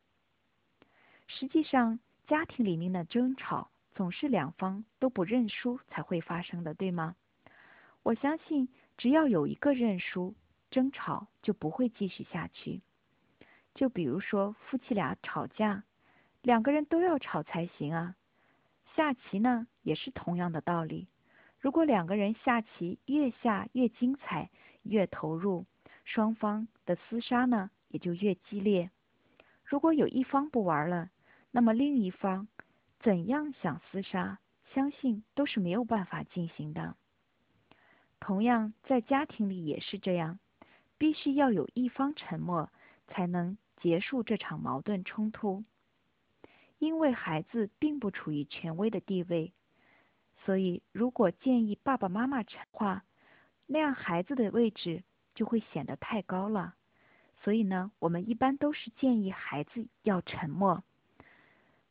[1.26, 1.98] 实际上，
[2.28, 7.16] 家庭里面的争吵总是两方都不认输才会发生的，对吗？
[8.06, 10.36] 我相信，只要有一个认输，
[10.70, 12.80] 争吵就不会继续下去。
[13.74, 15.82] 就比如说夫妻俩吵架，
[16.40, 18.14] 两个人都要吵才行啊。
[18.94, 21.08] 下棋呢，也是同样的道理。
[21.58, 24.50] 如果两个人下棋越下越精彩，
[24.84, 25.66] 越投入，
[26.04, 28.88] 双方的厮杀呢也就越激烈。
[29.64, 31.10] 如果有一方不玩了，
[31.50, 32.46] 那么另一方
[33.00, 34.38] 怎样想厮杀，
[34.72, 36.94] 相信都是没有办法进行的。
[38.18, 40.38] 同样，在家庭里也是这样，
[40.98, 42.70] 必须要有一方沉默，
[43.06, 45.64] 才能结束这场矛盾冲突。
[46.78, 49.52] 因为孩子并不处于权威的地位，
[50.44, 53.04] 所以如果建议爸爸妈妈沉话，
[53.66, 55.02] 那样孩子的位置
[55.34, 56.74] 就会显得太高了。
[57.42, 60.82] 所以呢，我们一般都是建议孩子要沉默。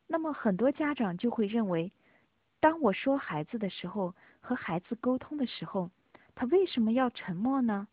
[0.08, 1.92] 那么很多家长就会认为，
[2.60, 5.90] 当我说孩子的时候，和孩子沟通的时候，
[6.36, 7.88] 他为什么要沉默呢？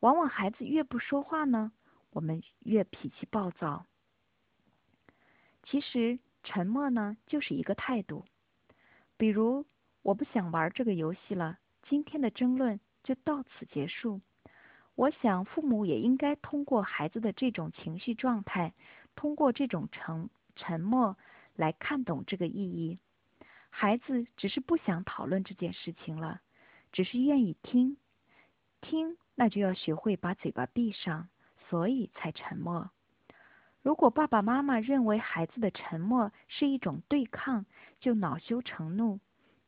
[0.00, 1.72] 往往孩子越不说话呢，
[2.10, 3.84] 我们越脾气暴躁。
[5.64, 8.24] 其实沉默呢，就是一个态度。
[9.16, 9.66] 比如
[10.02, 14.20] 我不想玩这个游戏了，今天的争论就到此结束。
[14.94, 18.72] 我想父母也应该通过孩子的这种情绪状态，
[19.14, 21.16] 通过这种沉沉默。
[21.54, 22.98] 来看懂这个意义，
[23.68, 26.40] 孩子只是不想讨论这件事情了，
[26.92, 27.96] 只是愿意听，
[28.80, 31.28] 听那就要学会把嘴巴闭上，
[31.68, 32.90] 所以才沉默。
[33.82, 37.66] 如果爸爸妈妈认为孩子的沉默是一种对抗，
[37.98, 39.18] 就恼羞成怒，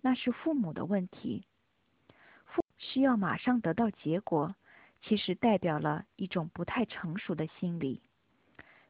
[0.00, 1.46] 那是父母的问题。
[2.44, 4.54] 父需要马上得到结果，
[5.02, 8.02] 其实代表了一种不太成熟的心理。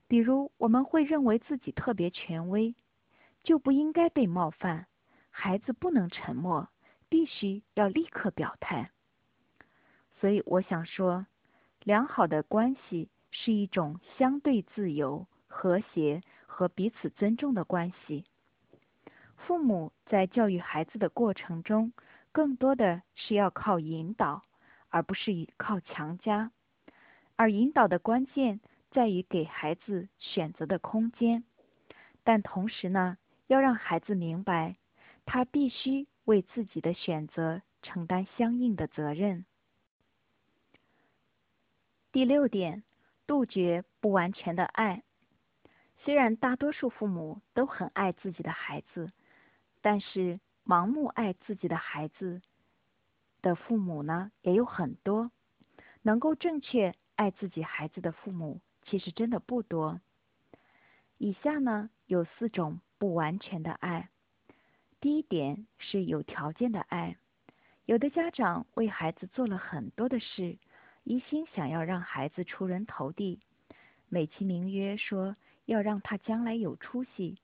[0.06, 2.74] 比如，我们会认为自己特别权威。
[3.42, 4.86] 就不应该被冒犯，
[5.28, 6.66] 孩子不能沉默，
[7.14, 8.90] 必须要立刻表态。
[10.18, 11.24] 所以我想说，
[11.84, 18.24] 良好的关系是一种相对自由、和谐和彼此尊重的关系。
[19.36, 21.92] 父母在教育孩子的过程中，
[22.32, 24.42] 更多的是要靠引导，
[24.88, 26.50] 而不是靠强加。
[27.36, 28.58] 而引导的关键
[28.90, 31.44] 在于给孩子选择的空间，
[32.24, 33.18] 但同时呢。
[33.46, 34.76] 要让孩子明白，
[35.26, 39.44] 他必须为自己的选择承担相应的责任。
[42.12, 42.84] 第六点，
[43.26, 45.02] 杜绝不完全的爱。
[46.02, 49.12] 虽然大多数父母都很爱自己的孩子，
[49.80, 52.42] 但是盲目爱自己的孩子
[53.42, 55.30] 的父母呢，也有很多。
[56.02, 60.00] 能够正确爱自己孩子的父母，其实真的不多。
[61.18, 62.80] 以下呢，有四种。
[62.96, 64.08] 不完全的爱，
[65.04, 67.18] 第一点是有条件的爱。
[67.84, 70.56] 有的家长为孩子做了很多的事，
[71.02, 73.38] 一心想要让孩子出人头地，
[74.08, 75.36] 美其名曰说
[75.66, 77.36] 要让他将来有出息，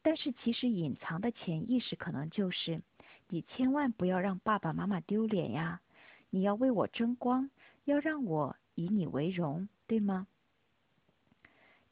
[0.00, 2.80] 但是其实隐藏的潜意识可能就是：
[3.28, 5.82] 你千万不要让爸爸妈妈丢脸呀，
[6.30, 7.50] 你要为我争光，
[7.84, 10.26] 要让我以你为荣，对吗？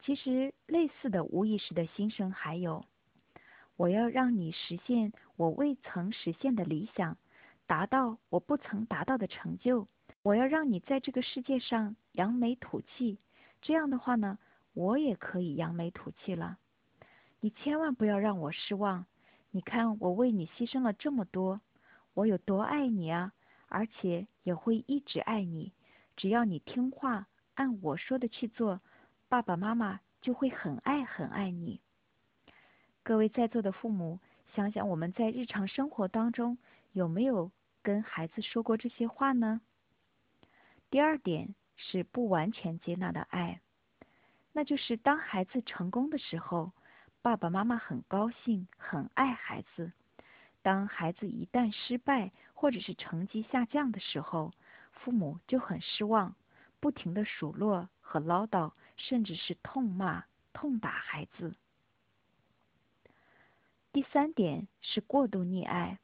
[0.03, 2.83] 其实类似的无意识的心声还有。
[3.81, 7.17] 我要让你实现我未曾实现的理想，
[7.65, 9.87] 达到我不曾达到的成就。
[10.21, 13.17] 我要让你在这个世界上扬眉吐气。
[13.59, 14.37] 这样的话呢，
[14.73, 16.59] 我也可以扬眉吐气了。
[17.39, 19.07] 你千万不要让我失望。
[19.49, 21.59] 你看，我为你牺牲了这么多，
[22.13, 23.33] 我有多爱你啊！
[23.67, 25.71] 而且也会一直爱你。
[26.15, 27.25] 只要你听话，
[27.55, 28.79] 按我说的去做，
[29.27, 31.81] 爸爸妈妈就会很爱很爱你。
[33.03, 34.19] 各位在座的父母，
[34.55, 36.59] 想想我们在日常生活当中
[36.91, 39.59] 有没有跟孩子说过这些话呢？
[40.91, 43.59] 第二点是不完全接纳的爱，
[44.51, 46.73] 那就是当孩子成功的时候，
[47.23, 49.91] 爸爸妈妈很高兴，很爱孩子；
[50.61, 54.53] 当孩子一旦失败或者是成绩下降的时候，
[54.91, 56.35] 父母就很失望，
[56.79, 60.23] 不停的数落和唠叨，甚至是痛骂、
[60.53, 61.55] 痛打孩子。
[63.93, 65.99] 第三点是过度溺爱，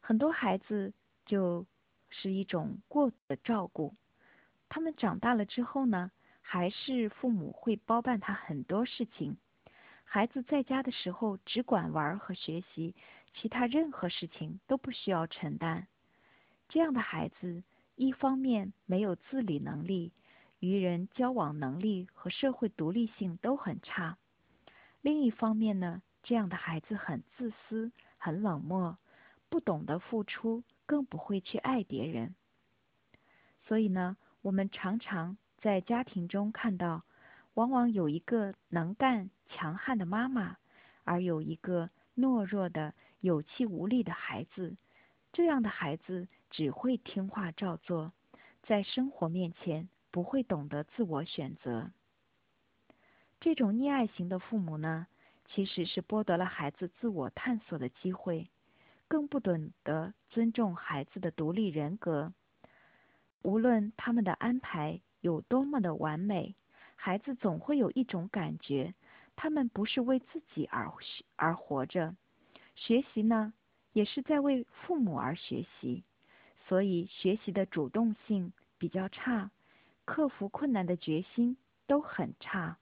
[0.00, 0.94] 很多孩子
[1.26, 1.66] 就
[2.08, 3.94] 是一种过度的照顾。
[4.70, 6.10] 他们长大了之后呢，
[6.40, 9.36] 还是父母会包办他很多事情。
[10.04, 12.94] 孩子在家的时候只管玩和学习，
[13.34, 15.86] 其他任何事情都不需要承担。
[16.70, 17.62] 这样的孩子，
[17.96, 20.12] 一方面没有自理能力，
[20.60, 24.16] 与人交往能力和社会独立性都很差；
[25.02, 28.98] 另一方面呢，这样的孩子很自私、很冷漠，
[29.48, 32.34] 不懂得付出，更不会去爱别人。
[33.62, 37.02] 所以呢，我们常常在家庭中看到，
[37.54, 40.58] 往往有一个能干、强悍的妈妈，
[41.02, 44.76] 而有一个懦弱的、有气无力的孩子。
[45.32, 48.12] 这样的孩子只会听话照做，
[48.64, 51.90] 在生活面前不会懂得自我选择。
[53.40, 55.06] 这种溺爱型的父母呢？
[55.48, 58.48] 其实是剥夺了孩子自我探索的机会，
[59.08, 62.32] 更不懂得尊重孩子的独立人格。
[63.42, 66.54] 无论他们的安排有多么的完美，
[66.96, 68.94] 孩子总会有一种感觉，
[69.36, 70.92] 他们不是为自己而
[71.36, 72.14] 而活着，
[72.74, 73.52] 学习呢
[73.92, 76.04] 也是在为父母而学习，
[76.66, 79.50] 所以学习的主动性比较差，
[80.04, 82.76] 克服困难的决心都很差，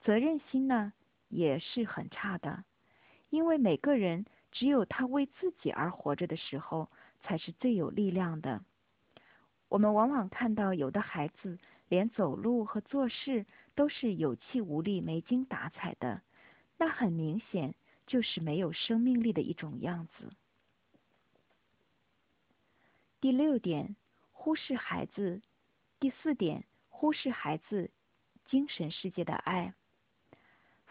[0.00, 0.92] 责任心呢？
[1.36, 2.64] 也是很差的，
[3.28, 6.88] 因为每个人只有他为自己而活着的时候，
[7.20, 8.64] 才是最有力量的。
[9.68, 11.58] 我们往往看到有的孩子
[11.88, 16.22] 连走路和做事都是有气无力、没精打采的，
[16.78, 17.74] 那很明显
[18.06, 20.32] 就是没有生命力的一种样子。
[23.20, 23.94] 第六点，
[24.32, 25.42] 忽视孩子；
[26.00, 27.90] 第四点，忽视孩子
[28.46, 29.74] 精神世界的爱。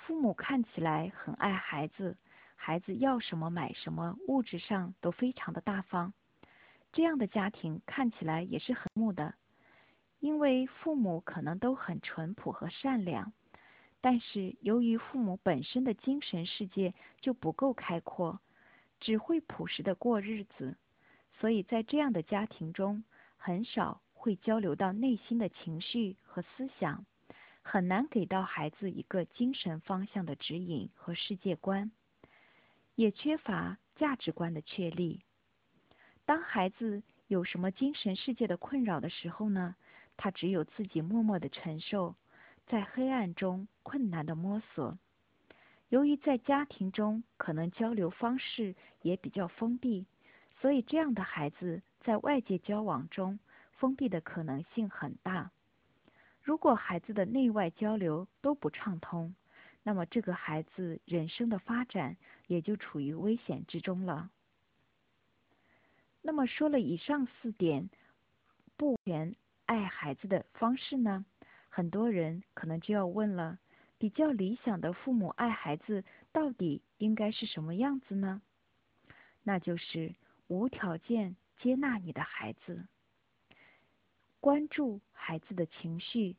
[0.06, 2.16] 父母看起来很爱孩子，
[2.56, 6.14] 孩子要什么买什么，物质上都非常的大方。
[6.93, 9.34] 这样的家庭看起来也是很睦的，
[10.20, 13.34] 因为父母可能都很淳朴和善良。
[13.99, 18.39] 但是由于父母本身的精神世界就不够开阔，
[18.99, 20.78] 只会朴实的过日子，
[21.39, 23.03] 所以在这样的家庭中，
[23.38, 27.08] 很少会交流到内心的情绪和思想。
[27.68, 31.91] 很难给到孩子一个精神方向的指引和世界观，
[32.93, 35.20] 也缺乏价值观的确立。
[36.26, 39.76] 当孩子有什么精神世界的困扰的时候呢？
[40.16, 42.16] 他只有自己默默的承受，
[42.68, 44.97] 在黑暗中困难的摸索。
[45.89, 50.05] 由于在家庭中可能交流方式也比较封闭，
[50.61, 53.39] 所以这样的孩子在外界交往中
[53.72, 55.51] 封闭的可能性很大。
[56.45, 59.33] 如果孩子的内外交流都不畅通，
[59.81, 62.15] 那么这个孩子人生的发展
[62.45, 64.29] 也就处于危险之中了。
[66.21, 67.89] 那么说了以上四点
[68.77, 69.35] 不全
[69.65, 71.25] 爱孩子的方式呢，
[71.67, 73.57] 很多人可能就要问了：
[73.97, 78.39] 比较理想的父母爱孩子到底应该是什么样子呢？
[79.41, 80.13] 那就是
[80.45, 82.85] 无条件接纳你的孩子。
[84.45, 86.35] 关注孩子的情绪，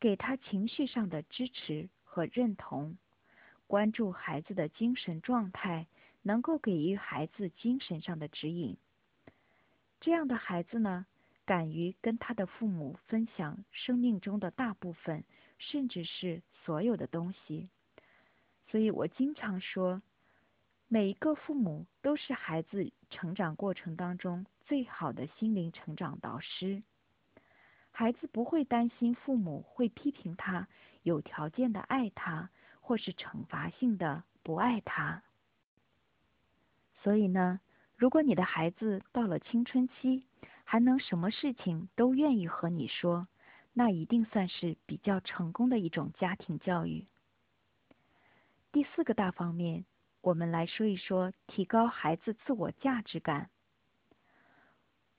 [0.00, 2.96] 给他情绪上的支持和认同；
[3.66, 5.86] 关注孩子的精神状态，
[6.22, 8.78] 能够给予孩子精神上的指引。
[10.00, 11.04] 这样的孩子呢，
[11.44, 15.22] 敢于跟他的父母分享生命中的大部分，
[15.58, 17.68] 甚至是所有的东西。
[18.68, 20.00] 所以我经常说，
[20.88, 26.82] 每一个父母都是孩子成长过程当中最好的心灵成长导师。
[27.96, 30.66] 孩子不会担心父母会批评他，
[31.04, 35.22] 有条件的爱他，或是惩罚性的不爱他。
[37.04, 37.60] 所以呢，
[37.96, 40.26] 如果你的孩子到了青春期，
[40.64, 43.28] 还能什么事情都愿意和你说，
[43.72, 47.06] 那一定算是比较成功的一种家庭教育。
[48.72, 49.84] 第四个大方面，
[50.20, 53.50] 我们来说一说提高孩子自我价值感。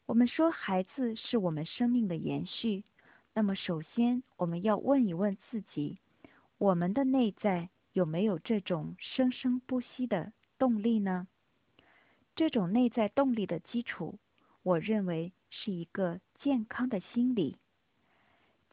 [0.08, 2.84] 我们说孩子是我们生命的延续，
[3.34, 5.98] 那么首先我们要问一问自己：
[6.60, 11.28] 我们的内在有没有这种生生不息的动力呢？
[12.36, 14.20] 这种内在动力的基础，
[14.62, 17.58] 我认为是一个健康的心理。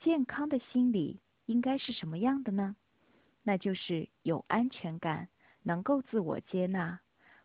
[0.04, 2.76] 健康的心理应该是什么样的呢？
[3.42, 5.28] 那就是有安全感，
[5.62, 7.00] 能够自我接纳，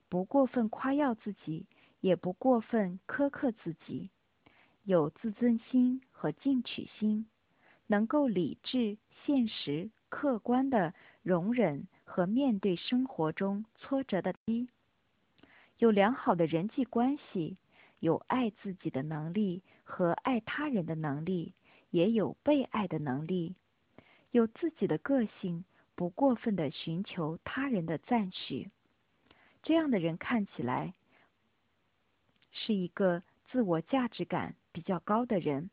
[0.10, 1.66] 不过分夸耀自己，
[2.08, 4.10] 也不过分苛刻自己，
[4.86, 7.28] 有自尊心和进取心，
[7.86, 14.70] 能够理智、现实、客观的容忍和面对生活中挫折的低，
[15.80, 17.58] 有良好的人际关系，
[18.00, 21.54] 有爱自己的能力和爱他人的能力，
[21.90, 23.54] 也有被爱的能力，
[24.32, 25.66] 有自己的个性。
[25.94, 28.70] 不过分的寻求他人的赞许，
[29.62, 30.94] 这样的人看起来
[32.60, 35.70] 是一个自我价值感比较高的人。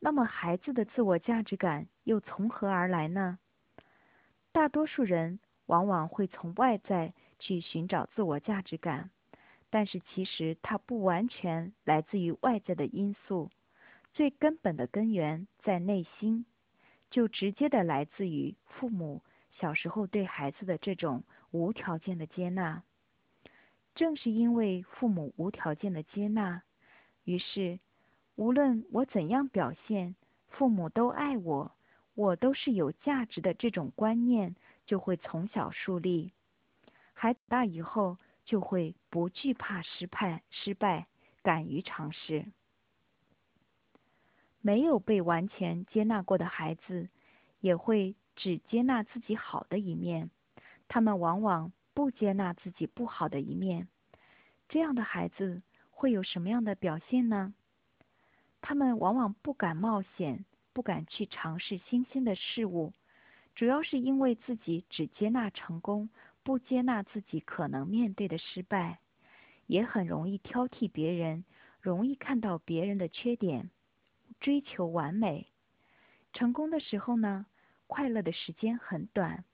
[0.00, 3.38] 那么，孩子的自我价值感又从何而来呢？
[4.52, 9.10] 大多数人往往会从外在去寻找自我价值感，
[9.70, 13.50] 但是其实它不完全来自于外在的因素，
[14.12, 16.44] 最根本的根源在内心。
[17.08, 19.22] 就直接的来自于父母
[19.60, 21.22] 小时候对孩子的这种
[21.52, 22.82] 无条件的接纳。
[23.96, 26.62] 正是因为父母无条件的接纳，
[27.24, 27.80] 于是
[28.36, 30.14] 无论我怎样表现，
[30.48, 31.72] 父母都爱我，
[32.14, 36.32] 我都是有价值的这种观念就会从小树立。
[37.14, 41.06] 孩子大以后就会不惧怕失败，失败，
[41.42, 42.44] 敢于尝试。
[44.60, 47.08] 没有被完全接纳过的孩子，
[47.60, 50.30] 也会只接纳自己好的一面，
[50.86, 53.88] 他们往往不接纳自己不好的一面。
[54.68, 57.54] 这样的孩子会有什么样的表现呢？
[58.60, 60.44] 他们往往不敢冒险，
[60.74, 62.92] 不敢去尝试新鲜的事物，
[63.54, 66.10] 主要是因为自己只接纳成功，
[66.42, 68.98] 不接纳自己可能面对的失败，
[69.66, 71.46] 也很容易挑剔别人，
[71.80, 73.70] 容易看到别人的缺点。
[74.38, 75.46] 追求完美，
[76.34, 77.46] 成功的时候呢，
[77.86, 79.44] 快乐的时间很短；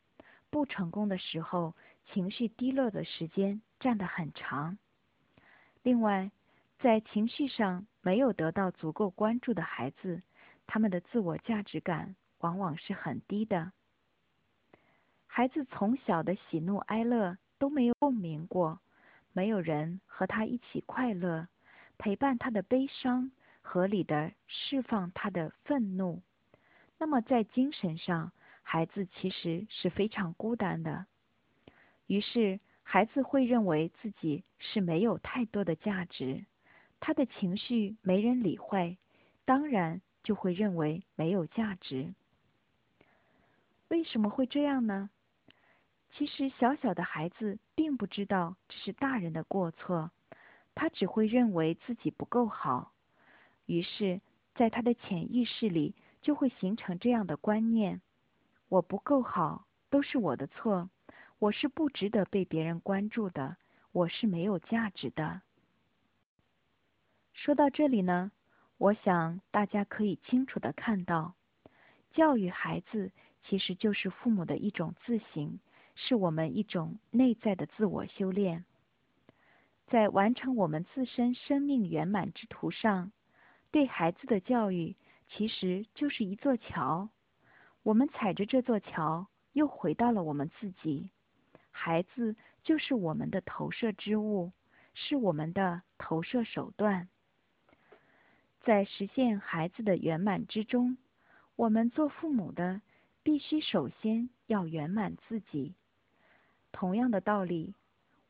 [0.50, 1.76] 不成功的时候，
[2.06, 4.78] 情绪低落的时间占得很长。
[5.82, 6.30] 另外，
[6.78, 10.22] 在情绪上没有得到足够关注的孩子，
[10.66, 13.72] 他们的自我价值感往往是很低的。
[15.26, 18.80] 孩子从小的喜怒哀乐都没有共鸣过，
[19.32, 21.48] 没有人和他一起快乐，
[21.98, 23.30] 陪伴他的悲伤。
[23.64, 26.20] 合理的释放他的愤怒，
[26.98, 28.32] 那么在精神上，
[28.64, 31.06] 孩子其实是非常孤单的。
[32.06, 36.44] 于是，孩子会认为自己是没有太多的价值，
[37.00, 38.98] 他的情绪没人理会，
[39.44, 42.14] 当然就会认为没有价值。
[43.88, 45.10] 为什么会这样呢？
[46.14, 50.10] 其实，小小的孩子并不知道这是大人的过错，
[50.74, 52.92] 他只会认为自己不够好。
[53.64, 54.20] 于是，
[54.54, 58.02] 在他的潜意识里就会形成这样的观念：
[58.68, 60.90] 我不够好，都是我的错，
[61.42, 63.56] 我是不值得被别人关注的，
[63.90, 65.42] 我是没有价值的。
[67.32, 68.30] 说到这里呢，
[68.78, 71.34] 我想大家可以清楚的看到，
[72.12, 73.10] 教育孩子
[73.42, 75.58] 其实就是父母的一种自省，
[75.96, 78.64] 是我们一种内在的自我修炼，
[79.88, 83.10] 在完成我们自身生命圆满之途上。
[83.72, 84.94] 对孩子的教育
[85.28, 87.08] 其实就是一座桥，
[87.82, 91.10] 我们踩着这座桥，又回到了我们自己。
[91.72, 94.52] 孩子就是我们的投射之物，
[94.94, 97.08] 是我们的投射手段。
[98.60, 100.96] 在实现孩子的圆满之中，
[101.56, 102.80] 我们做父母的
[103.24, 105.74] 必须首先要圆满自己。
[106.70, 107.74] 同样的道理，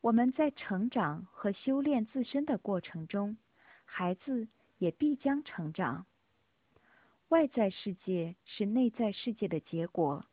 [0.01, 3.37] 我们在成长和修炼自身的过程中，
[3.85, 4.47] 孩子。
[4.79, 6.05] 也必将成长。
[7.29, 10.25] 外在世界是内在世界的结果，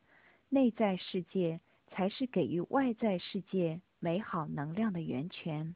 [0.48, 1.60] 内在世界
[1.90, 5.74] 才是给予外在世界美好能量的源泉。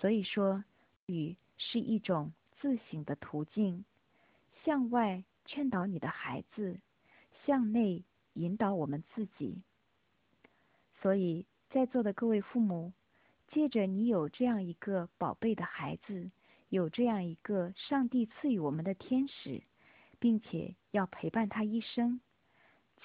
[0.00, 0.64] 所以说，
[1.06, 3.84] 语是一种自省的途径，
[4.64, 6.78] 向外劝导你的孩子，
[7.46, 8.02] 向内
[8.34, 9.62] 引导我们自己。
[11.00, 12.92] 所以，在座的各位父母，
[13.48, 16.30] 借着你有这样一个宝贝的孩子，
[16.70, 19.62] 有这样一个上帝赐予我们的天使，
[20.18, 22.20] 并且要陪伴他一生，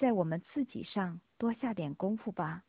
[0.00, 2.64] 在我们自己上多下点功夫吧。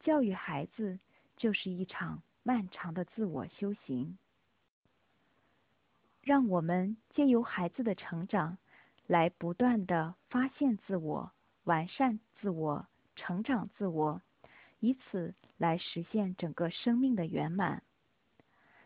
[0.00, 1.00] 教育孩子
[1.38, 4.18] 就是一场漫长的自我修行，
[6.22, 8.58] 让我们借由孩子的成长，
[9.06, 11.32] 来不断的发现自我、
[11.64, 12.86] 完善自我。
[13.16, 14.20] 成长自我，
[14.78, 17.82] 以此来实现整个生命的圆满。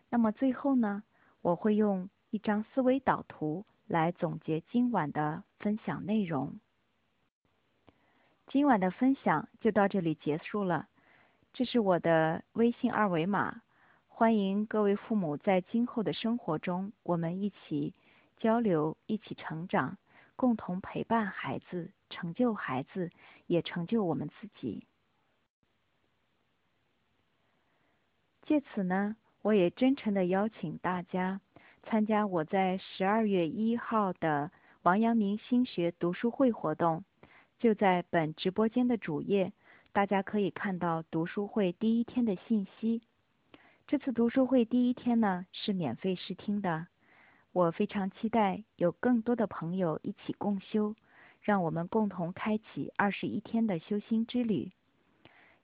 [0.08, 1.02] 那么最后呢，
[1.40, 6.58] 我会用一张思维导图来总结今晚的分享内容。
[8.46, 10.86] 今晚的分享就到这里结束了。
[11.52, 13.62] 这是我的微信二维码，
[14.06, 17.94] 欢迎各位父母在今后的生活中，我们一起
[18.38, 19.96] 交流，一起成长。
[20.36, 23.10] 共同陪伴孩子，成就孩子，
[23.46, 24.84] 也成就我们自己。
[28.42, 31.40] 借此呢，我也真诚的邀请大家
[31.84, 34.50] 参加我在十二月一号的
[34.82, 37.04] 王阳明心学读书会活动。
[37.58, 39.52] 就在本直播间的主页，
[39.92, 43.02] 大家可以看到读书会第一天的信息。
[43.86, 46.86] 这次读书会第一天呢，是免费试听的。
[47.52, 50.94] 我非常期待有更多的朋友一起共修，
[51.40, 54.72] 让我们共同开启二十一天的修心之旅。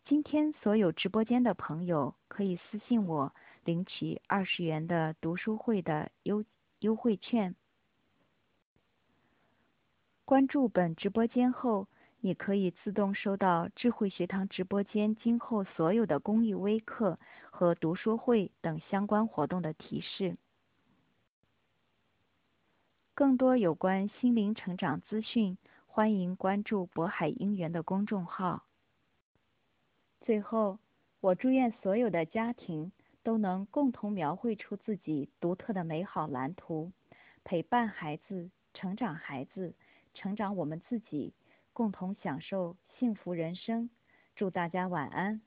[0.07, 3.35] 今天所有直播间的朋友可以私信我
[3.65, 6.45] 领取二十元的读书会的优
[6.79, 7.55] 优惠券。
[10.31, 11.89] 关注本直播间后，
[12.21, 17.19] 你可以自动收到智慧学堂直播间今后所有的公益微课
[17.51, 20.37] 和读书会等相关活动的提示。
[23.13, 25.59] 更多有关心灵成长资讯，
[25.89, 28.63] 欢迎关注渤海姻缘的公众号。
[30.21, 30.79] 最后，
[31.19, 32.93] 我祝愿所有的家庭
[33.25, 36.93] 都能共同描绘出自己独特的美好蓝图，
[37.43, 39.75] 陪伴孩子成长，孩子
[40.15, 41.33] 成长，我们自己
[41.73, 43.91] 共同享受幸福人生。
[44.35, 45.41] 祝大家晚安。